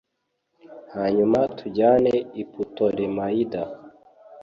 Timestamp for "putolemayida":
2.51-3.61